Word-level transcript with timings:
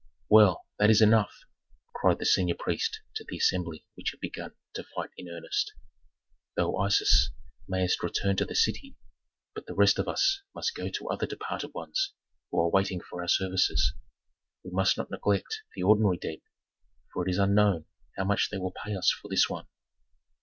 "Well, 0.29 0.65
that 0.79 0.89
is 0.89 0.99
enough!" 0.99 1.43
cried 1.93 2.17
the 2.17 2.25
senior 2.25 2.55
priest 2.57 3.01
to 3.13 3.23
the 3.29 3.37
assembly 3.37 3.85
which 3.93 4.09
had 4.09 4.19
begun 4.19 4.53
to 4.73 4.83
fight 4.95 5.11
in 5.15 5.29
earnest. 5.29 5.73
"Thou, 6.55 6.75
Isis, 6.77 7.29
mayest 7.67 8.01
return 8.01 8.35
to 8.37 8.45
the 8.45 8.55
city, 8.55 8.97
but 9.53 9.67
the 9.67 9.75
rest 9.75 9.99
of 9.99 10.07
us 10.07 10.41
must 10.55 10.73
go 10.73 10.89
to 10.89 11.09
other 11.09 11.27
departed 11.27 11.75
ones 11.75 12.13
who 12.49 12.59
are 12.61 12.71
waiting 12.71 12.99
for 13.01 13.21
our 13.21 13.27
services. 13.27 13.93
We 14.63 14.71
must 14.71 14.97
not 14.97 15.11
neglect 15.11 15.61
the 15.75 15.83
ordinary 15.83 16.17
dead, 16.17 16.39
for 17.13 17.27
it 17.27 17.29
is 17.29 17.37
unknown 17.37 17.85
how 18.17 18.23
much 18.23 18.49
they 18.49 18.57
will 18.57 18.73
pay 18.83 18.95
us 18.95 19.11
for 19.11 19.27
this 19.29 19.51
one." 19.51 19.67